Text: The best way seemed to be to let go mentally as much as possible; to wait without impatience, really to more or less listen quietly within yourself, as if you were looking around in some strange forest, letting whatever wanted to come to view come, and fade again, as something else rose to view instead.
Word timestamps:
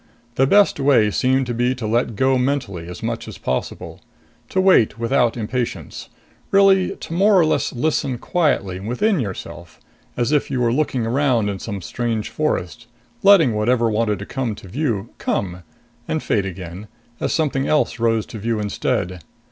The 0.33 0.47
best 0.47 0.79
way 0.79 1.11
seemed 1.11 1.45
to 1.45 1.53
be 1.53 1.75
to 1.75 1.85
let 1.85 2.15
go 2.15 2.35
mentally 2.39 2.87
as 2.87 3.03
much 3.03 3.27
as 3.27 3.37
possible; 3.37 4.01
to 4.49 4.59
wait 4.59 4.97
without 4.97 5.37
impatience, 5.37 6.09
really 6.49 6.95
to 6.95 7.13
more 7.13 7.37
or 7.39 7.45
less 7.45 7.71
listen 7.71 8.17
quietly 8.17 8.79
within 8.79 9.19
yourself, 9.19 9.79
as 10.17 10.31
if 10.31 10.49
you 10.49 10.59
were 10.59 10.73
looking 10.73 11.05
around 11.05 11.49
in 11.49 11.59
some 11.59 11.83
strange 11.83 12.29
forest, 12.31 12.87
letting 13.21 13.53
whatever 13.53 13.91
wanted 13.91 14.17
to 14.17 14.25
come 14.25 14.55
to 14.55 14.67
view 14.67 15.11
come, 15.19 15.61
and 16.07 16.23
fade 16.23 16.47
again, 16.47 16.87
as 17.19 17.31
something 17.31 17.67
else 17.67 17.99
rose 17.99 18.25
to 18.25 18.39
view 18.39 18.59
instead. 18.59 19.21